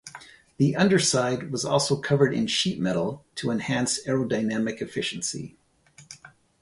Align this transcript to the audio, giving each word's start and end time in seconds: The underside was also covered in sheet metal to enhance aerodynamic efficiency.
The 0.57 0.75
underside 0.75 1.51
was 1.51 1.63
also 1.63 1.95
covered 1.95 2.33
in 2.33 2.47
sheet 2.47 2.79
metal 2.79 3.23
to 3.35 3.51
enhance 3.51 4.03
aerodynamic 4.07 4.81
efficiency. 4.81 5.57